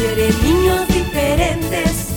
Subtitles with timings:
[0.00, 2.08] Quiere niños diferentes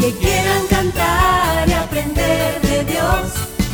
[0.00, 3.32] que quieran cantar y aprender de Dios,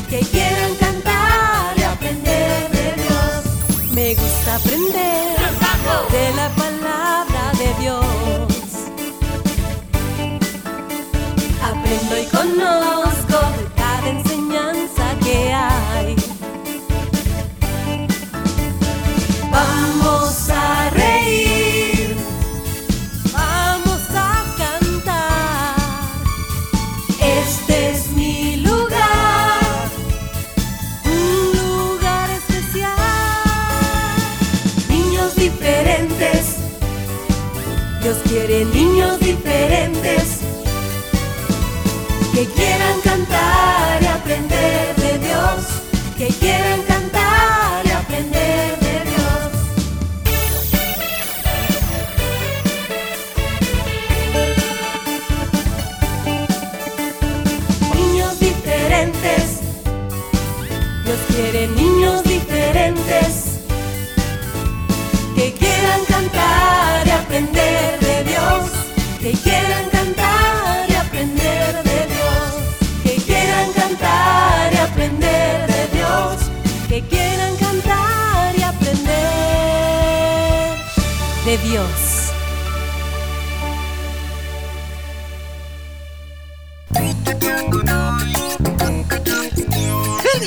[0.09, 3.93] que quieran cantar y aprender de Dios.
[3.93, 5.37] Me gusta aprender
[6.13, 8.03] de la palabra de Dios.
[11.63, 12.94] Aprendo y conozco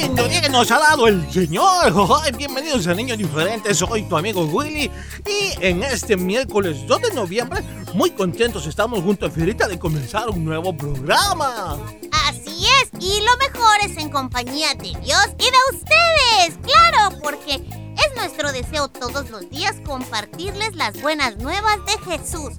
[0.08, 1.94] ¡Qué lindo día que nos ha dado el Señor!
[2.24, 4.90] ¡Ay, Bienvenidos a Niños Diferentes, soy tu amigo Willy
[5.26, 7.62] y en este miércoles 2 de noviembre
[7.94, 11.78] muy contentos estamos junto a Fierita de comenzar un nuevo programa.
[12.26, 17.62] Así es, y lo mejor es en compañía de Dios y de ustedes, claro, porque
[17.98, 22.54] es nuestro deseo todos los días compartirles las buenas nuevas de Jesús.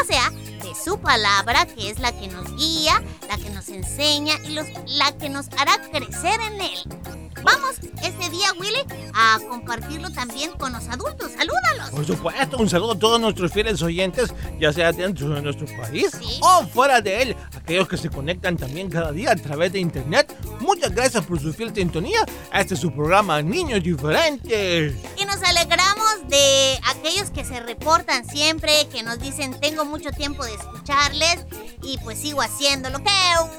[0.00, 4.34] O sea, de su palabra, que es la que nos guía, la que nos enseña
[4.44, 7.25] y los- la que nos hará crecer en él.
[7.46, 8.82] Vamos este día, Willy,
[9.14, 11.30] a compartirlo también con los adultos.
[11.32, 11.90] ¡Salúdalos!
[11.90, 16.10] Por supuesto, un saludo a todos nuestros fieles oyentes, ya sea dentro de nuestro país
[16.18, 16.40] Sí.
[16.42, 20.34] o fuera de él, aquellos que se conectan también cada día a través de internet.
[20.60, 22.18] Muchas gracias por su fiel sintonía.
[22.52, 24.94] Este es su programa Niños Diferentes.
[25.16, 30.44] Y nos alegramos de aquellos que se reportan siempre, que nos dicen tengo mucho tiempo
[30.44, 31.46] de escucharles
[31.82, 32.98] y pues sigo haciéndolo.
[32.98, 33.10] ¡Qué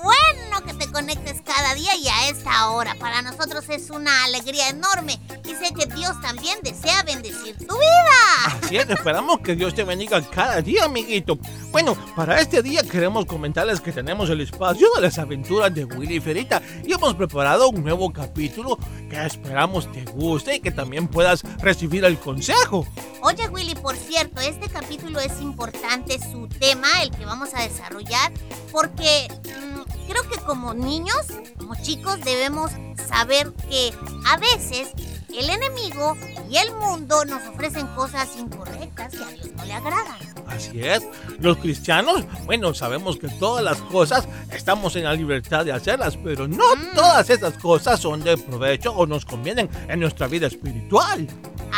[0.04, 2.96] bueno que te conectes cada día y a esta hora!
[3.00, 8.58] Para nosotros es una alegría enorme y sé que Dios también desea bendecir tu vida.
[8.62, 11.38] Así es, esperamos que Dios te bendiga cada día, amiguito.
[11.72, 16.16] Bueno, para este día queremos comentarles que tenemos el espacio de las aventuras de Willy
[16.16, 18.78] y Ferita y hemos preparado un nuevo capítulo
[19.10, 22.88] que esperamos te guste y que también puedas recibir el consejo.
[23.22, 28.32] Oye Willy, por cierto, este capítulo es importante, su tema, el que vamos a desarrollar,
[28.72, 31.28] porque mm, creo que como niños,
[31.58, 32.72] como chicos, debemos
[33.08, 33.94] saber que
[34.28, 34.90] a veces
[35.30, 36.16] el enemigo
[36.50, 40.18] y el mundo nos ofrecen cosas incorrectas que a Dios no le agradan.
[40.48, 41.04] Así es,
[41.40, 46.48] los cristianos, bueno, sabemos que todas las cosas estamos en la libertad de hacerlas, pero
[46.48, 46.96] no Mm.
[46.96, 51.28] todas esas cosas son de provecho o nos convienen en nuestra vida espiritual.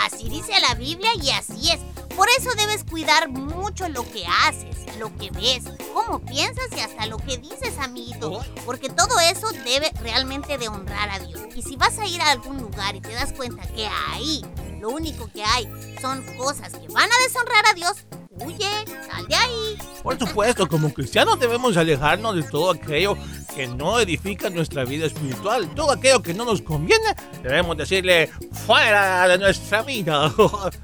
[0.05, 1.79] Así dice la Biblia y así es.
[2.19, 5.63] Por eso debes cuidar mucho lo que haces, lo que ves,
[5.93, 8.43] cómo piensas y hasta lo que dices, amiguito.
[8.65, 11.39] Porque todo eso debe realmente de honrar a Dios.
[11.55, 14.41] Y si vas a ir a algún lugar y te das cuenta que ahí
[14.81, 15.71] lo único que hay
[16.01, 17.93] son cosas que van a deshonrar a Dios,
[18.31, 18.69] huye,
[19.09, 19.77] sal de ahí.
[20.03, 23.17] Por supuesto, como cristianos debemos alejarnos de todo aquello
[23.55, 25.69] que no edifica nuestra vida espiritual.
[25.75, 28.29] Todo aquello que no nos conviene, debemos decirle
[28.65, 30.31] fuera de nuestra vida.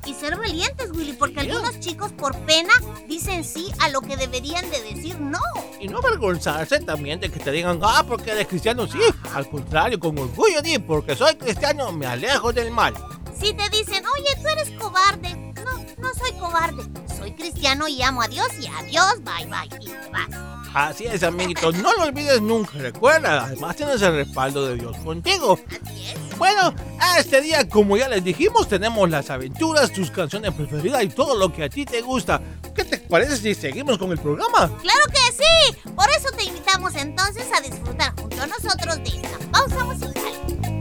[0.05, 1.49] Y ser valientes, Willy, porque Sí.
[1.49, 2.73] algunos chicos por pena
[3.07, 5.39] dicen sí a lo que deberían de decir no.
[5.79, 8.97] y no avergonzarse también de que te digan, ah, porque eres cristiano, sí.
[9.33, 12.93] Al contrario, con orgullo, di, porque soy cristiano, me alejo del mal.
[13.39, 15.35] Si te dicen, oye, tú eres cobarde.
[15.65, 16.83] No, no soy cobarde.
[17.17, 19.79] Soy cristiano y amo a Dios y adiós, bye bye.
[19.81, 20.29] Y te vas.
[20.75, 22.77] Así es, amiguito, no lo olvides nunca.
[22.77, 25.57] Recuerda, además tienes el respaldo de Dios contigo.
[25.67, 26.37] Así es.
[26.37, 26.75] Bueno,
[27.17, 31.53] este día, como ya les dijimos, tenemos las aventuras, tus canciones preferidas y todo lo
[31.53, 32.41] que a ti te gusta.
[32.75, 34.69] ¿Qué te parece si seguimos con el programa?
[34.81, 35.91] Claro que sí.
[35.95, 40.74] Por eso te invitamos entonces a disfrutar junto a nosotros de esta pausa musical.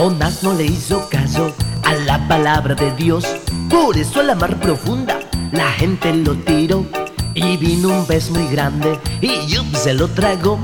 [0.00, 1.52] Jonás no le hizo caso
[1.82, 3.22] a la palabra de Dios.
[3.68, 5.20] Por eso a la mar profunda
[5.52, 6.86] la gente lo tiró.
[7.34, 9.30] Y vino un pez muy grande y
[9.76, 10.58] se lo tragó.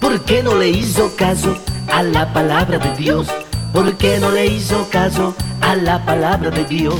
[0.00, 1.56] ¿Por qué no le hizo caso
[1.86, 3.28] a la palabra de Dios?
[3.72, 6.96] ¿Por qué no le hizo caso a la palabra de Dios?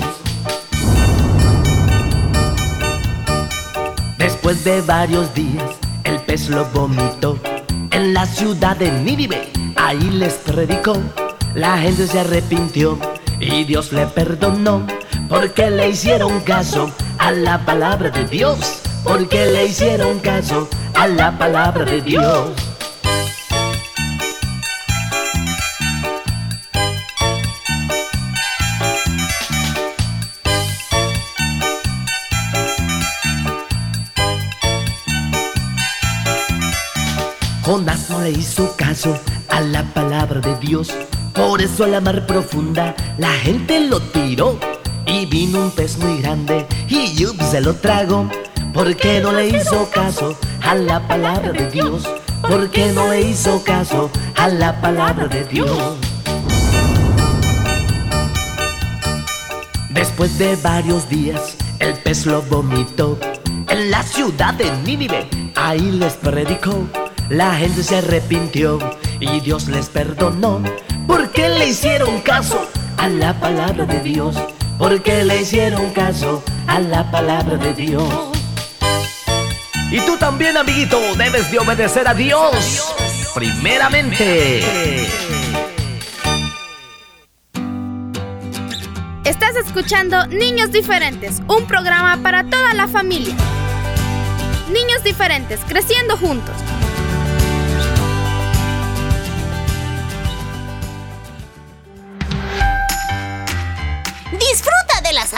[4.16, 5.64] Después de varios días,
[6.04, 7.36] el pez lo vomitó
[7.90, 9.50] en la ciudad de Nínive.
[9.74, 10.94] Ahí les predicó,
[11.54, 12.98] la gente se arrepintió
[13.40, 14.86] y Dios le perdonó
[15.28, 18.82] porque le hicieron caso a la palabra de Dios.
[19.04, 22.50] Porque le hicieron caso a la palabra de Dios.
[37.62, 39.16] Jonás no le hizo caso
[39.48, 40.92] a la palabra de Dios.
[41.34, 44.58] Por eso a la mar profunda la gente lo tiró.
[45.06, 48.28] Y vino un pez muy grande y yup, se lo tragó.
[48.72, 52.08] ¿Por qué no le hizo caso a la palabra de Dios?
[52.42, 55.96] ¿Por qué no le hizo caso a la palabra de Dios?
[59.88, 63.18] Después de varios días, el pez lo vomitó
[63.68, 65.28] en la ciudad de Nínive.
[65.56, 66.86] Ahí les predicó,
[67.28, 68.78] la gente se arrepintió
[69.18, 70.62] y Dios les perdonó.
[71.40, 74.36] ¿Por qué le hicieron caso a la palabra de Dios?
[74.76, 78.12] ¿Por qué le hicieron caso a la palabra de Dios?
[79.90, 82.92] Y tú también, amiguito, debes de obedecer a Dios.
[83.34, 85.06] Primeramente.
[89.24, 93.34] Estás escuchando Niños Diferentes, un programa para toda la familia.
[94.70, 96.54] Niños Diferentes, creciendo juntos.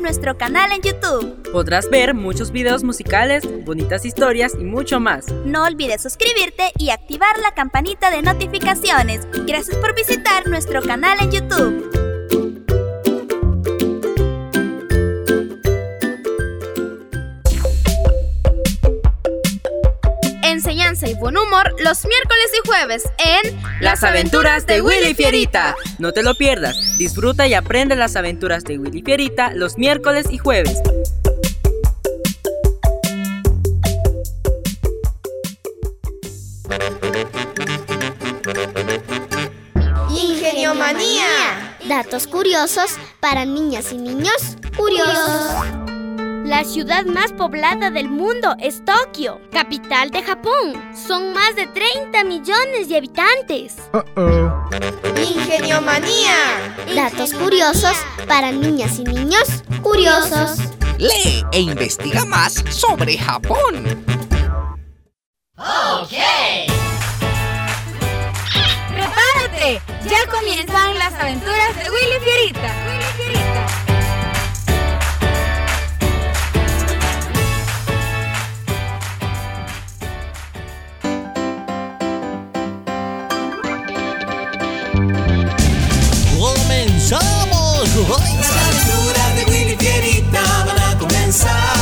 [0.00, 1.50] Nuestro canal en YouTube.
[1.52, 5.26] Podrás ver muchos videos musicales, bonitas historias y mucho más.
[5.44, 9.26] No olvides suscribirte y activar la campanita de notificaciones.
[9.46, 11.99] Gracias por visitar nuestro canal en YouTube.
[21.02, 25.74] Y buen humor los miércoles y jueves en Las aventuras de Willy Fierita.
[25.98, 26.76] No te lo pierdas.
[26.98, 30.78] Disfruta y aprende las aventuras de Willy Fierita los miércoles y jueves.
[40.10, 41.76] Ingenio Manía.
[41.88, 45.79] Datos curiosos para niñas y niños curiosos.
[46.50, 50.82] La ciudad más poblada del mundo es Tokio, capital de Japón.
[51.06, 53.76] Son más de 30 millones de habitantes.
[55.16, 56.74] Ingenio Manía.
[56.92, 60.58] Datos curiosos para niñas y niños curiosos.
[60.98, 64.04] Lee e investiga más sobre Japón.
[68.88, 69.80] ¡Prepárate!
[70.04, 71.90] Ya comienzan las aventuras de.
[71.90, 72.99] Willy Fierita.
[87.10, 87.88] ¡Comenzamos!
[88.38, 91.79] Las aventuras de Willy Fierita van a comenzar.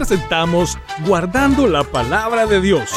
[0.00, 2.90] Presentamos Guardando la Palabra de Dios.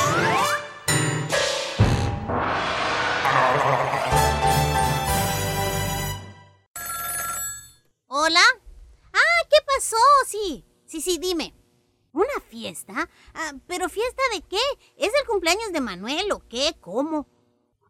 [8.07, 8.39] ¿Hola?
[9.12, 9.19] Ah,
[9.50, 9.98] ¿qué pasó?
[10.25, 11.53] Sí, sí, sí, dime.
[12.13, 13.10] ¿Una fiesta?
[13.33, 14.55] Ah, ¿Pero fiesta de qué?
[14.95, 16.74] ¿Es el cumpleaños de Manuel o qué?
[16.79, 17.27] ¿Cómo?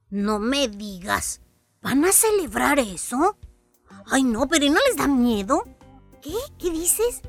[0.09, 1.39] No me digas.
[1.83, 3.37] ¿Van a celebrar eso?
[4.07, 5.65] Ay, no, pero ¿y no les da miedo?
[6.19, 6.33] ¿Qué?
[6.57, 7.21] ¿Qué dices?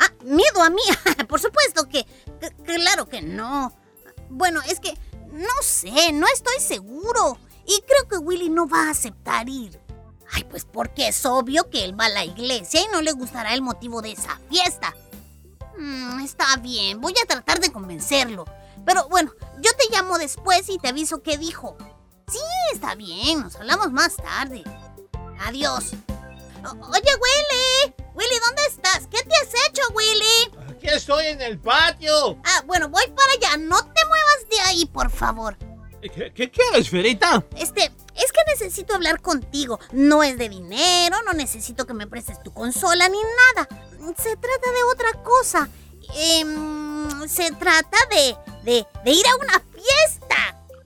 [0.00, 0.82] Ah, ¿Miedo a mí?
[1.28, 2.04] Por supuesto que,
[2.64, 3.72] Claro que no.
[4.28, 4.94] Bueno, es que...
[5.30, 7.38] No sé, no estoy seguro.
[7.64, 9.80] Y creo que Willy no va a aceptar ir.
[10.32, 13.54] Ay, pues porque es obvio que él va a la iglesia y no le gustará
[13.54, 14.94] el motivo de esa fiesta.
[15.78, 18.44] Mm, está bien, voy a tratar de convencerlo.
[18.84, 21.76] Pero bueno, yo te llamo después y te aviso qué dijo.
[22.28, 22.38] Sí,
[22.72, 24.62] está bien, nos hablamos más tarde.
[25.40, 25.92] Adiós.
[26.64, 27.94] Oye, Willy.
[28.14, 29.06] Willy, ¿dónde estás?
[29.10, 30.70] ¿Qué te has hecho, Willy?
[30.70, 32.38] Aquí estoy en el patio.
[32.44, 33.56] Ah, bueno, voy para allá.
[33.56, 35.56] No te muevas de ahí, por favor.
[36.02, 37.44] ¿Qué, qué quieres, Ferita?
[37.56, 39.78] Este, es que necesito hablar contigo.
[39.92, 43.68] No es de dinero, no necesito que me prestes tu consola ni nada.
[44.16, 45.68] Se trata de otra cosa.
[46.14, 50.29] Em, se trata de, de, de ir a una fiesta.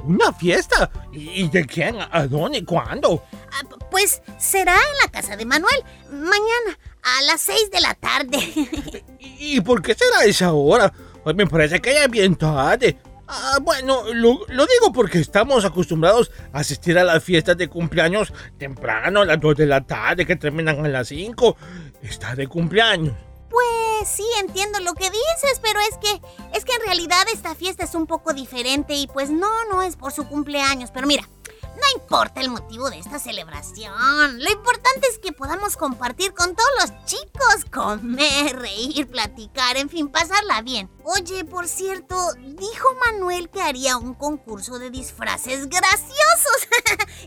[0.06, 0.90] ¿Una fiesta?
[1.12, 1.96] ¿Y de quién?
[2.10, 2.64] ¿A dónde?
[2.64, 3.24] ¿Cuándo?
[3.52, 5.82] Ah, Pues será en la casa de Manuel.
[6.10, 8.38] Mañana, a las 6 de la tarde.
[9.20, 10.92] ¿Y por qué será esa hora?
[11.22, 12.98] Pues me parece que ya es bien tarde.
[13.26, 18.32] Ah, bueno, lo, lo digo porque estamos acostumbrados a asistir a las fiestas de cumpleaños
[18.58, 21.56] temprano, a las 2 de la tarde, que terminan a las 5.
[22.02, 23.14] Está de cumpleaños.
[24.04, 26.20] Sí, entiendo lo que dices, pero es que
[26.52, 29.96] es que en realidad esta fiesta es un poco diferente y pues no, no es
[29.96, 31.28] por su cumpleaños, pero mira,
[31.84, 34.38] no importa el motivo de esta celebración.
[34.42, 40.08] Lo importante es que podamos compartir con todos los chicos, comer, reír, platicar, en fin,
[40.08, 40.90] pasarla bien.
[41.04, 46.68] Oye, por cierto, dijo Manuel que haría un concurso de disfraces graciosos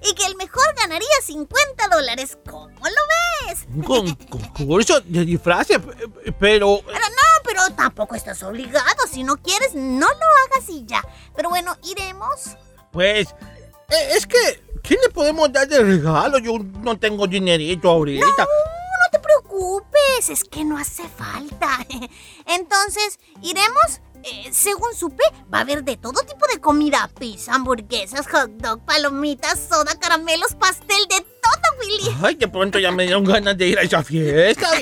[0.09, 2.37] y que el mejor ganaría 50 dólares.
[2.49, 3.65] ¿Cómo lo ves?
[3.73, 6.79] Un con- concurso de disfraces, p- pero...
[6.85, 9.03] Pero no, pero tampoco estás obligado.
[9.11, 11.03] Si no quieres, no lo hagas y ya.
[11.35, 12.55] Pero bueno, iremos.
[12.91, 13.56] Pues, eh,
[13.89, 16.39] es que, ¿qué le podemos dar de regalo?
[16.39, 18.25] Yo no tengo dinerito ahorita.
[18.25, 21.85] No, no te preocupes, es que no hace falta.
[22.45, 24.01] Entonces, ¿iremos?
[24.23, 28.83] Eh, según supe, va a haber de todo tipo de comida: pizza, hamburguesas, hot dog,
[28.83, 32.17] palomitas, soda, caramelos, pastel, de todo, Willy.
[32.21, 34.69] Ay, de pronto ya me dieron ganas de ir a esa fiesta.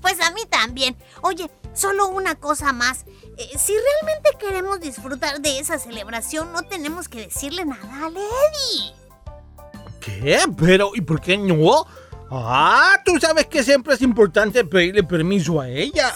[0.00, 0.96] Pues a mí también.
[1.22, 3.06] Oye, solo una cosa más.
[3.36, 8.94] Eh, si realmente queremos disfrutar de esa celebración, no tenemos que decirle nada a Lady.
[10.00, 10.38] ¿Qué?
[10.58, 11.86] ¿Pero y por qué no?
[12.30, 16.12] Ah, tú sabes que siempre es importante pedirle permiso a ella.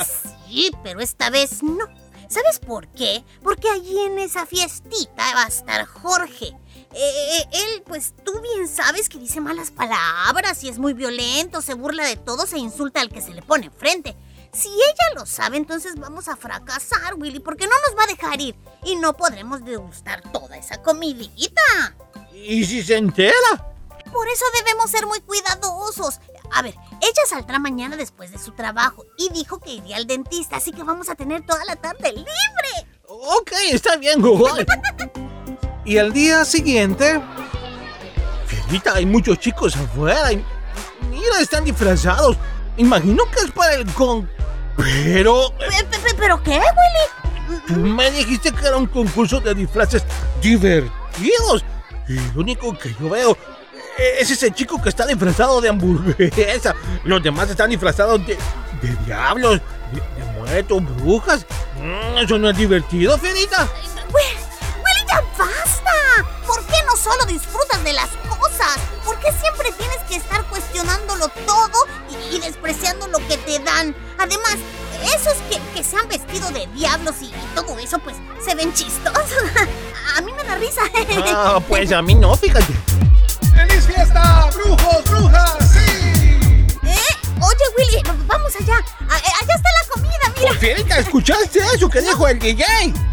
[0.46, 1.86] Sí, pero esta vez no.
[2.28, 3.24] ¿Sabes por qué?
[3.42, 6.52] Porque allí en esa fiestita va a estar Jorge.
[6.94, 11.74] Eh, él, pues tú bien sabes que dice malas palabras y es muy violento, se
[11.74, 14.14] burla de todos e insulta al que se le pone enfrente.
[14.58, 18.40] Si ella lo sabe, entonces vamos a fracasar, Willy, porque no nos va a dejar
[18.40, 21.94] ir y no podremos degustar toda esa comidita.
[22.32, 23.36] ¿Y si se entera?
[24.12, 26.18] Por eso debemos ser muy cuidadosos.
[26.50, 30.56] A ver, ella saldrá mañana después de su trabajo y dijo que iría al dentista,
[30.56, 32.88] así que vamos a tener toda la tarde libre.
[33.06, 34.66] Ok, está bien, Google.
[35.84, 37.20] Y al día siguiente,
[38.46, 40.32] Fierita, hay muchos chicos afuera.
[40.32, 40.44] y-
[41.10, 42.36] Mira, están disfrazados.
[42.76, 44.28] Imagino que es para el con...
[44.78, 45.52] Pero...
[45.58, 47.60] Pe- pe- pe- ¿Pero qué, Willy?
[47.66, 50.02] Tú me dijiste que era un concurso de disfraces
[50.40, 51.64] divertidos.
[52.08, 53.36] Y lo único que yo veo
[54.20, 56.74] es ese chico que está disfrazado de hamburguesa.
[57.04, 58.38] Los demás están disfrazados de,
[58.82, 59.60] de diablos,
[59.92, 61.44] de, de muertos, brujas.
[61.80, 63.68] Mm, Eso no es divertido, Fierita.
[64.12, 64.36] Willy,
[64.76, 65.92] Willy, ya basta.
[66.46, 68.37] ¿Por qué no solo disfrutas de las cosas?
[69.04, 73.94] ¿Por qué siempre tienes que estar cuestionándolo todo y, y despreciando lo que te dan?
[74.18, 74.56] Además,
[75.14, 78.72] esos que, que se han vestido de diablos y, y todo eso, pues se ven
[78.74, 79.42] chistosos.
[80.16, 80.82] A mí me da risa.
[81.34, 82.72] Ah, pues a mí no, fíjate.
[83.54, 84.48] ¡Feliz fiesta!
[84.54, 85.54] ¡Brujos, brujas!
[85.72, 86.66] ¡Sí!
[86.82, 87.16] ¿Eh?
[87.40, 88.76] Oye, Willy, vamos allá.
[89.08, 90.96] A- eh, allá está la comida, mira.
[90.98, 92.64] ¿escuchaste eso que dijo el DJ?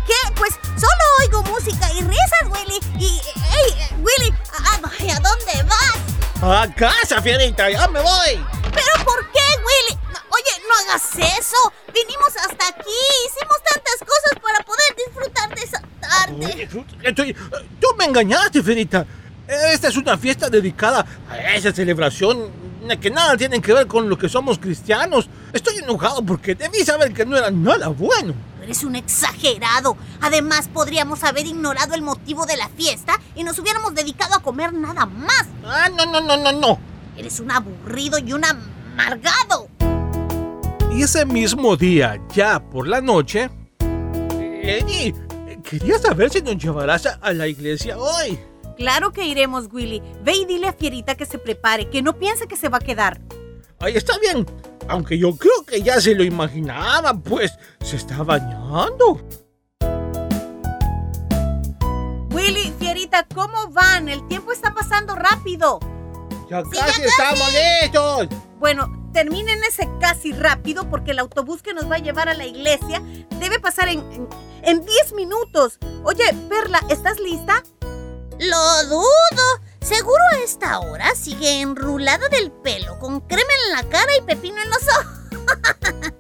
[0.08, 0.14] ¿Qué?
[0.36, 2.35] Pues solo oigo música y risas,
[6.48, 8.46] A casa, Fierita, ya me voy.
[8.64, 10.00] ¿Pero por qué, Willy?
[10.14, 11.04] No, oye, no hagas
[11.40, 11.74] eso.
[11.94, 12.92] Vinimos hasta aquí.
[13.26, 16.46] Hicimos tantas cosas para poder disfrutar de esa tarde.
[16.46, 16.70] Oye,
[17.04, 17.34] estoy-
[17.80, 19.06] tú me engañaste, Ferita.
[19.48, 22.52] Esta es una fiesta dedicada a esa celebración
[23.02, 25.28] que nada tiene que ver con lo que somos cristianos.
[25.52, 28.34] Estoy enojado porque debí saber que no era nada bueno.
[28.66, 29.96] Eres un exagerado.
[30.22, 34.74] Además, podríamos haber ignorado el motivo de la fiesta y nos hubiéramos dedicado a comer
[34.74, 35.46] nada más.
[35.64, 36.80] Ah, no, no, no, no, no.
[37.16, 39.70] Eres un aburrido y un amargado.
[40.92, 43.52] Y ese mismo día, ya por la noche,
[44.32, 45.14] Eddie,
[45.64, 48.40] quería saber si nos llevarás a, a la iglesia hoy.
[48.78, 50.02] Claro que iremos, Willy.
[50.24, 52.82] Ve y dile a Fierita que se prepare, que no piense que se va a
[52.82, 53.22] quedar.
[53.80, 54.44] Ahí está bien.
[54.88, 59.22] Aunque yo creo que ya se lo imaginaba, pues se está bañando.
[62.32, 64.10] Willy, Fierita, ¿cómo van?
[64.10, 65.80] El tiempo está pasando rápido.
[66.50, 67.48] Ya casi estamos
[67.82, 68.28] listos.
[68.60, 72.46] Bueno, terminen ese casi rápido porque el autobús que nos va a llevar a la
[72.46, 73.02] iglesia
[73.40, 74.28] debe pasar en, en,
[74.62, 75.80] en 10 minutos.
[76.04, 77.64] Oye, Perla, ¿estás lista?
[78.40, 79.06] Lo dudo.
[79.86, 84.58] Seguro a esta hora sigue enrulada del pelo, con crema en la cara y pepino
[84.60, 86.14] en los ojos.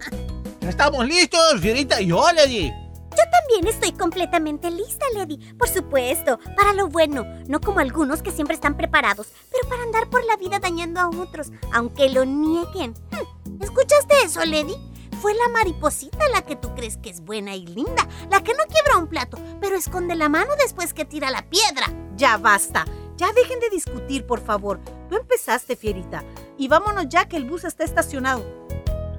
[0.61, 2.69] Estamos listos, Fierita y yo, Lady.
[2.69, 5.37] Yo también estoy completamente lista, Lady.
[5.57, 10.11] Por supuesto, para lo bueno, no como algunos que siempre están preparados, pero para andar
[10.11, 12.93] por la vida dañando a otros, aunque lo nieguen.
[13.09, 14.75] Hmm, ¿Escuchaste eso, Lady?
[15.23, 18.63] Fue la mariposita la que tú crees que es buena y linda, la que no
[18.71, 21.87] quiebra un plato, pero esconde la mano después que tira la piedra.
[22.15, 22.85] Ya basta.
[23.17, 24.79] Ya dejen de discutir, por favor.
[25.09, 26.23] Tú empezaste, Fierita.
[26.57, 28.43] Y vámonos ya que el bus está estacionado.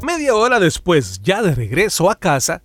[0.02, 2.62] Media hora después, ya de regreso a casa,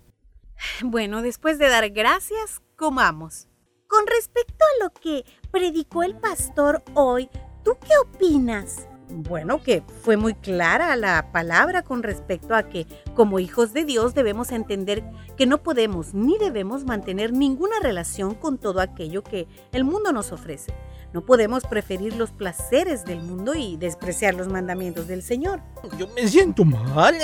[0.82, 3.48] Bueno, después de dar gracias, comamos.
[3.88, 7.28] Con respecto a lo que predicó el pastor hoy,
[7.64, 8.86] ¿tú qué opinas?
[9.08, 14.14] Bueno, que fue muy clara la palabra con respecto a que como hijos de Dios
[14.14, 15.04] debemos entender
[15.36, 20.32] que no podemos ni debemos mantener ninguna relación con todo aquello que el mundo nos
[20.32, 20.72] ofrece.
[21.12, 25.60] No podemos preferir los placeres del mundo y despreciar los mandamientos del Señor.
[25.98, 27.16] Yo me siento mal.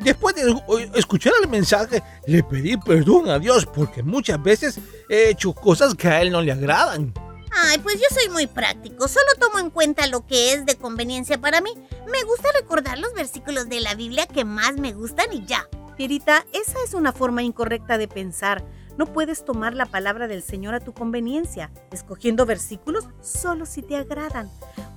[0.00, 0.62] Después de
[0.94, 6.08] escuchar el mensaje, le pedí perdón a Dios porque muchas veces he hecho cosas que
[6.08, 7.14] a Él no le agradan.
[7.52, 11.40] Ay, pues yo soy muy práctico, solo tomo en cuenta lo que es de conveniencia
[11.40, 11.70] para mí.
[12.10, 15.68] Me gusta recordar los versículos de la Biblia que más me gustan y ya.
[15.96, 18.64] Fierita, esa es una forma incorrecta de pensar.
[18.96, 23.96] No puedes tomar la palabra del Señor a tu conveniencia, escogiendo versículos solo si te
[23.96, 24.50] agradan.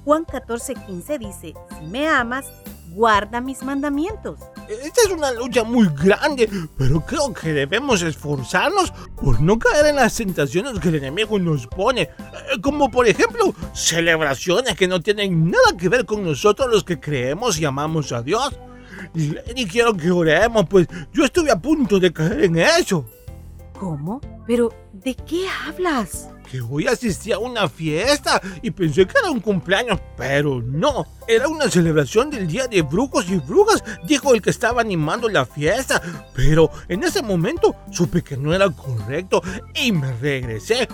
[0.03, 2.45] Juan 14:15 dice, si me amas,
[2.93, 4.39] guarda mis mandamientos.
[4.69, 9.97] Esta es una lucha muy grande, pero creo que debemos esforzarnos por no caer en
[9.97, 12.03] las tentaciones que el enemigo nos pone.
[12.03, 12.09] Eh,
[12.61, 17.59] Como por ejemplo, celebraciones que no tienen nada que ver con nosotros los que creemos
[17.59, 18.57] y amamos a Dios.
[19.13, 23.05] Y quiero que oremos, pues yo estuve a punto de caer en eso.
[23.83, 24.21] ¿Cómo?
[24.47, 26.29] ¿Pero de qué hablas?
[26.49, 31.47] que hoy asistí a una fiesta y pensé que era un cumpleaños, pero no, era
[31.47, 35.99] una celebración del Día de Brujos y Brujas, dijo el que estaba animando la fiesta,
[36.35, 39.41] pero en ese momento supe que no era correcto
[39.73, 40.87] y me regresé.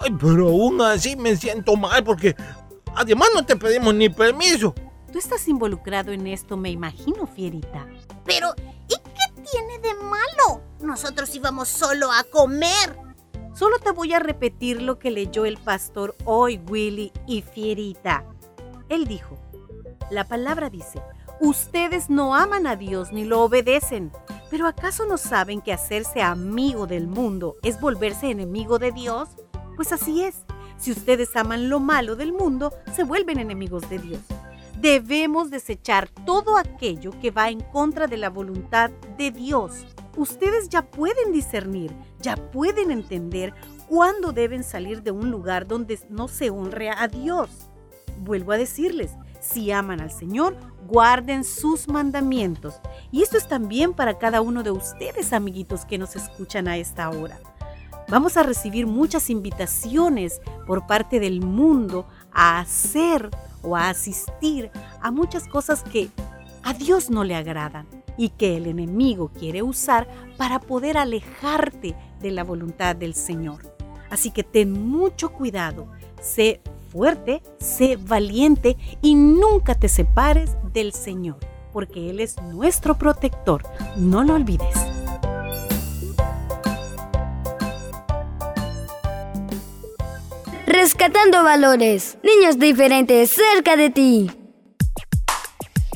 [0.00, 2.36] Ay, pero aún así me siento mal porque
[2.94, 4.74] además no te pedimos ni permiso.
[5.10, 7.86] Tú estás involucrado en esto, me imagino, Fierita.
[8.24, 8.54] Pero,
[8.86, 10.65] ¿y qué tiene de malo?
[10.86, 12.96] Nosotros íbamos solo a comer.
[13.54, 18.24] Solo te voy a repetir lo que leyó el pastor hoy, Willy y Fierita.
[18.88, 19.36] Él dijo,
[20.10, 21.02] la palabra dice,
[21.40, 24.12] ustedes no aman a Dios ni lo obedecen,
[24.48, 29.30] pero ¿acaso no saben que hacerse amigo del mundo es volverse enemigo de Dios?
[29.74, 30.44] Pues así es,
[30.78, 34.20] si ustedes aman lo malo del mundo, se vuelven enemigos de Dios.
[34.78, 39.86] Debemos desechar todo aquello que va en contra de la voluntad de Dios.
[40.16, 43.52] Ustedes ya pueden discernir, ya pueden entender
[43.86, 47.50] cuándo deben salir de un lugar donde no se honre a Dios.
[48.20, 52.80] Vuelvo a decirles, si aman al Señor, guarden sus mandamientos.
[53.12, 57.10] Y esto es también para cada uno de ustedes, amiguitos, que nos escuchan a esta
[57.10, 57.38] hora.
[58.08, 63.30] Vamos a recibir muchas invitaciones por parte del mundo a hacer
[63.62, 64.70] o a asistir
[65.02, 66.08] a muchas cosas que
[66.62, 72.30] a Dios no le agradan y que el enemigo quiere usar para poder alejarte de
[72.30, 73.74] la voluntad del Señor.
[74.10, 75.88] Así que ten mucho cuidado,
[76.20, 81.38] sé fuerte, sé valiente y nunca te separes del Señor,
[81.72, 83.62] porque Él es nuestro protector.
[83.96, 84.74] No lo olvides.
[90.66, 92.18] Rescatando valores.
[92.22, 94.30] Niños diferentes cerca de ti.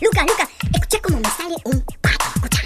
[0.00, 2.24] Luca, Luca, escucha cómo me sale un pato.
[2.34, 2.62] Escucha.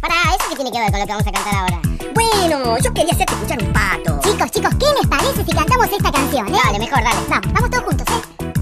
[0.00, 1.80] Para, ¿eso qué tiene que ver con lo que vamos a cantar ahora?
[2.14, 4.20] Bueno, yo quería hacerte escuchar un pato.
[4.22, 6.48] Chicos, chicos, ¿qué les parece si cantamos esta canción?
[6.48, 6.58] eh?
[6.64, 7.20] Dale, mejor, dale.
[7.28, 8.61] Vamos, vamos todos juntos, ¿eh?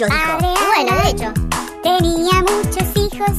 [0.00, 0.66] Derecho, dijo.
[0.74, 1.32] Bueno, derecho.
[1.82, 3.36] Tenía muchos hijos,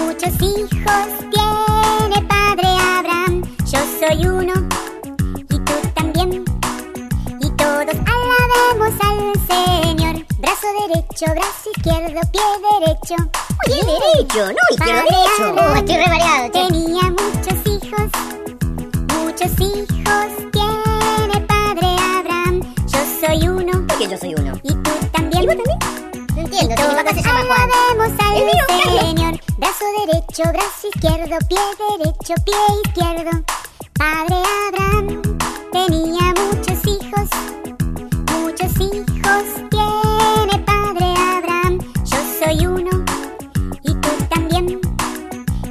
[0.00, 3.42] muchos hijos tiene padre Abraham.
[3.70, 4.54] Yo soy uno
[5.50, 6.44] y tú también.
[7.40, 10.24] Y todos alabemos al Señor.
[10.38, 12.42] Brazo derecho, brazo izquierdo, pie
[12.80, 13.16] derecho.
[13.66, 15.44] Pie derecho, no izquierdo, Padre derecho.
[15.48, 16.52] Abraham Oh, estoy re mareado, che.
[16.52, 18.10] Tenía muchos hijos,
[19.18, 22.60] muchos hijos tiene padre Abraham.
[22.86, 23.86] Yo soy uno.
[23.86, 24.52] ¿Por qué yo soy uno?
[25.42, 25.78] Tú también.
[26.36, 27.68] No entiendo, mi papá se llama Juan.
[27.72, 29.00] alabemos al El mío, Carlos.
[29.00, 29.40] Señor.
[29.58, 31.58] Brazo derecho, brazo izquierdo, pie
[31.98, 33.42] derecho, pie izquierdo.
[33.94, 34.36] Padre
[34.68, 35.22] Abraham
[35.72, 37.28] tenía muchos hijos,
[38.30, 41.78] muchos hijos tiene padre Abraham.
[42.04, 43.04] Yo soy uno
[43.82, 44.80] y tú también.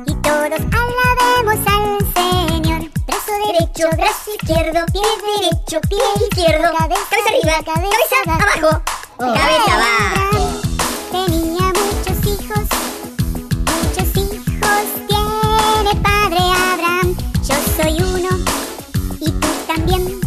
[0.06, 2.90] Y todos alabemos al Señor.
[3.08, 5.02] Brazo derecho, brazo izquierdo, pie
[5.40, 6.78] derecho, pie izquierdo.
[6.78, 8.84] Cabeza, arriba, cabeza abajo.
[9.22, 10.50] Cabeza abajo.
[11.12, 12.66] Tenía muchos hijos,
[13.70, 16.40] muchos hijos tiene padre
[16.74, 17.16] Abraham.
[17.48, 18.30] Yo soy uno
[19.20, 20.20] y tú también.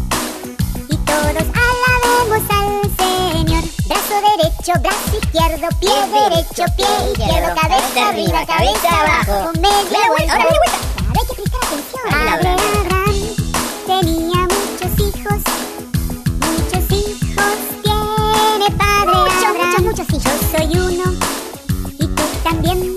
[0.89, 3.65] Y todos alabemos al Señor.
[3.89, 9.53] Brazo derecho, brazo izquierdo, pie derecho, pie izquierdo, cabeza arriba, cabeza abajo.
[9.55, 10.35] Media vuelta.
[10.35, 10.79] Ahora vuelta.
[11.09, 12.64] Ahora hay que prestar atención.
[20.57, 21.05] Soy uno
[21.99, 22.95] y tú también.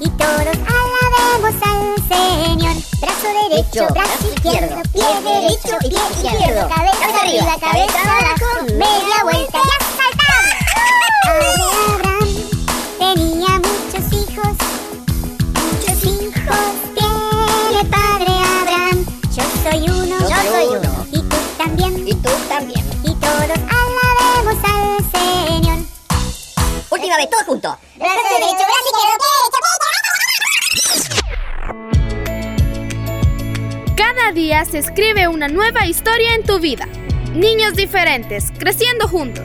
[0.00, 2.76] Y todos alabemos al Señor.
[3.00, 9.60] Brazo derecho, brazo izquierdo, pie derecho, pie izquierdo, cabeza arriba, cabeza abajo, media vuelta
[27.06, 27.72] Última vez, todos juntos.
[27.94, 29.68] Brazo derecho, brazo izquierdo, pie
[33.84, 36.86] derecho, Cada día se escribe una nueva historia en tu vida.
[37.32, 39.44] Niños diferentes, creciendo juntos.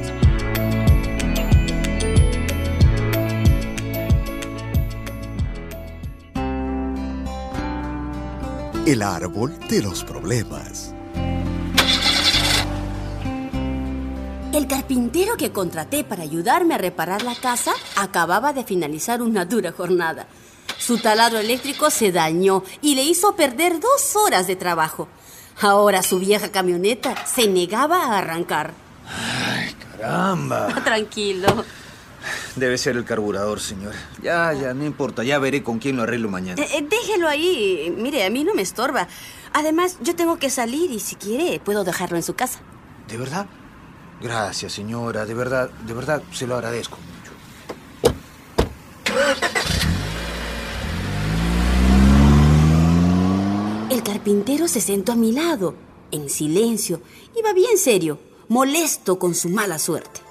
[8.87, 10.95] El árbol de los problemas.
[14.71, 20.27] Carpintero que contraté para ayudarme a reparar la casa acababa de finalizar una dura jornada.
[20.77, 25.09] Su taladro eléctrico se dañó y le hizo perder dos horas de trabajo.
[25.59, 28.71] Ahora su vieja camioneta se negaba a arrancar.
[29.97, 30.67] Caramba.
[30.85, 31.65] Tranquilo.
[32.55, 33.93] Debe ser el carburador, señor.
[34.23, 35.25] Ya, ya, no importa.
[35.25, 36.63] Ya veré con quién lo arreglo mañana.
[36.63, 37.93] Eh, eh, déjelo ahí.
[37.97, 39.09] Mire, a mí no me estorba.
[39.51, 42.59] Además, yo tengo que salir y si quiere puedo dejarlo en su casa.
[43.09, 43.47] ¿De verdad?
[44.21, 45.25] Gracias, señora.
[45.25, 47.31] De verdad, de verdad, se lo agradezco mucho.
[53.89, 55.73] El carpintero se sentó a mi lado,
[56.11, 57.01] en silencio.
[57.35, 60.21] Iba bien serio, molesto con su mala suerte.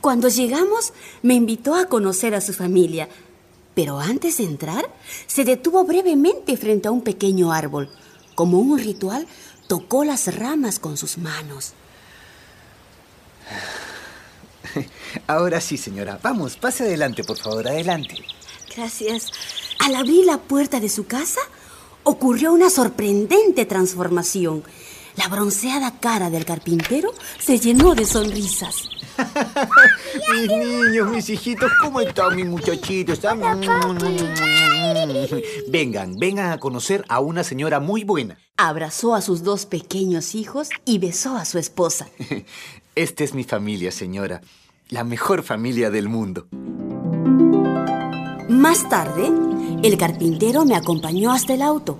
[0.00, 3.08] Cuando llegamos, me invitó a conocer a su familia.
[3.74, 4.88] Pero antes de entrar,
[5.26, 7.88] se detuvo brevemente frente a un pequeño árbol.
[8.34, 9.26] Como un ritual,
[9.68, 11.74] tocó las ramas con sus manos.
[15.26, 16.18] Ahora sí, señora.
[16.22, 17.68] Vamos, pase adelante, por favor.
[17.68, 18.16] Adelante.
[18.74, 19.30] Gracias.
[19.78, 21.40] Al abrir la puerta de su casa,
[22.02, 24.64] ocurrió una sorprendente transformación.
[25.16, 28.88] La bronceada cara del carpintero se llenó de sonrisas.
[30.32, 33.20] Mis niños, mis hijitos, ¿cómo están mis muchachitos?
[35.68, 38.38] Vengan, vengan a conocer a una señora muy buena.
[38.56, 42.08] Abrazó a sus dos pequeños hijos y besó a su esposa.
[42.94, 44.40] Esta es mi familia, señora.
[44.88, 46.48] La mejor familia del mundo.
[48.48, 49.30] Más tarde,
[49.82, 51.98] el carpintero me acompañó hasta el auto.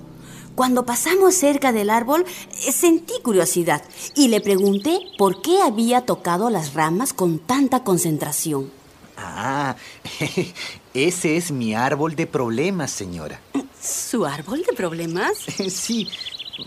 [0.55, 2.25] Cuando pasamos cerca del árbol,
[2.67, 3.83] eh, sentí curiosidad
[4.15, 8.71] y le pregunté por qué había tocado las ramas con tanta concentración.
[9.17, 9.77] Ah,
[10.95, 13.41] ese es mi árbol de problemas, señora.
[13.81, 15.39] ¿Su árbol de problemas?
[15.71, 16.09] Sí,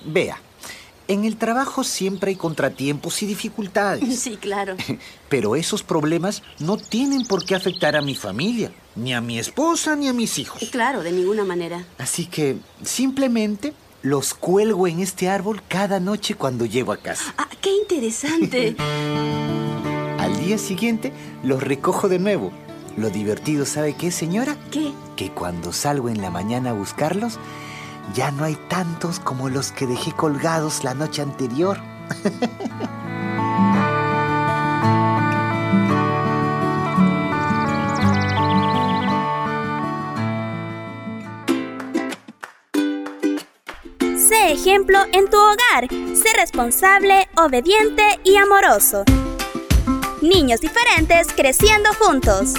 [0.06, 0.40] vea.
[1.08, 4.04] En el trabajo siempre hay contratiempos y dificultades.
[4.24, 4.76] Sí, claro.
[5.30, 9.96] Pero esos problemas no tienen por qué afectar a mi familia, ni a mi esposa,
[9.96, 10.64] ni a mis hijos.
[10.72, 11.86] Claro, de ninguna manera.
[11.98, 17.34] Así que simplemente los cuelgo en este árbol cada noche cuando llego a casa.
[17.38, 18.76] Ah, qué interesante.
[20.20, 21.12] Al día siguiente
[21.44, 22.52] los recojo de nuevo
[22.96, 24.58] Lo divertido, ¿sabe qué, señora?
[24.72, 24.94] ¿Qué?
[25.18, 27.40] Que cuando salgo en la mañana a buscarlos,
[28.14, 31.80] ya no hay tantos como los que dejé colgados la noche anterior.
[44.18, 45.88] Sé ejemplo en tu hogar.
[46.16, 49.04] Sé responsable, obediente y amoroso.
[50.22, 52.54] Niños diferentes creciendo juntos.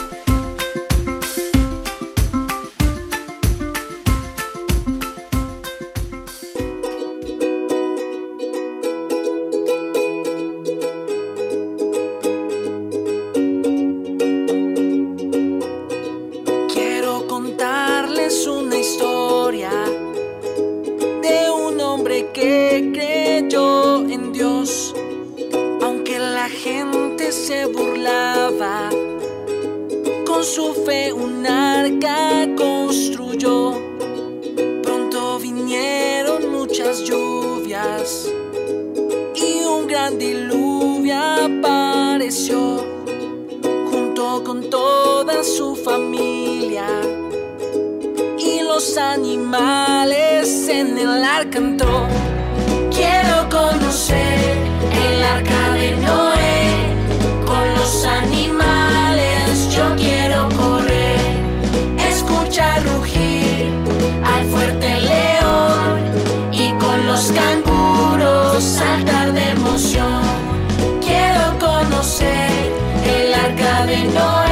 [32.54, 33.80] Construyó.
[34.82, 38.28] Pronto vinieron muchas lluvias
[39.34, 42.84] y un gran diluvio apareció
[43.90, 46.86] junto con toda su familia
[48.38, 51.60] y los animales en el arca.
[52.90, 54.56] Quiero conocer
[55.06, 56.43] el arca de Noé
[68.54, 70.22] canguros saltar de emoción.
[71.00, 72.50] Quiero conocer
[73.04, 74.43] el arca de Noé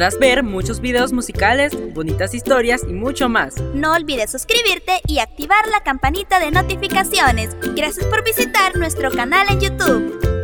[0.00, 3.60] Podrás ver muchos videos musicales, bonitas historias y mucho más.
[3.74, 7.54] No olvides suscribirte y activar la campanita de notificaciones.
[7.76, 10.39] Gracias por visitar nuestro canal en YouTube.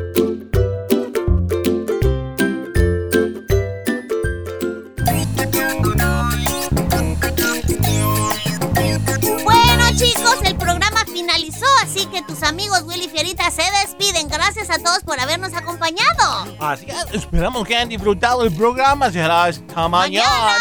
[12.67, 14.29] Amigos Willy y Fierita se despiden.
[14.29, 16.57] Gracias a todos por habernos acompañado.
[16.59, 19.11] Así es, esperamos que hayan disfrutado el programa.
[19.11, 20.57] Será hasta mañana.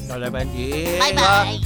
[0.00, 1.04] Dios les bendiga.
[1.04, 1.60] Bye bye.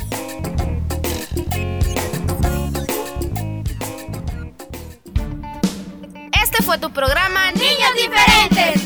[6.42, 8.82] Este fue tu programa Niños Diferentes.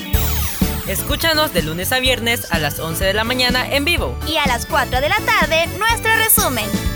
[0.87, 4.16] Escúchanos de lunes a viernes a las 11 de la mañana en vivo.
[4.29, 6.95] Y a las 4 de la tarde, nuestro resumen.